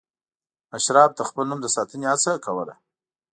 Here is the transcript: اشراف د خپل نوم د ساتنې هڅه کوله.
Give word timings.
اشراف 0.77 1.09
د 1.15 1.19
خپل 1.29 1.43
نوم 1.49 1.59
د 1.63 1.67
ساتنې 1.75 2.05
هڅه 2.11 2.31
کوله. 2.45 2.75